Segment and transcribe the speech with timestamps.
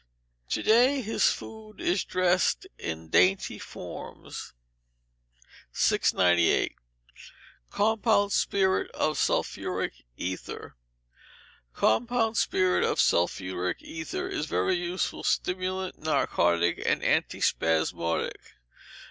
[0.49, 4.55] [TO DAY, HIS FOOD IS DRESSED IN DAINTY FORMS.]
[5.73, 6.73] 698.
[7.69, 10.75] Compound Spirit of Sulphuric Ether
[11.75, 18.55] Compound Spirit of Sulphuric Ether is a very useful stimulant, narcotic, and antispasmodic.